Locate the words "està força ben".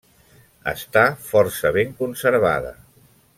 0.71-1.93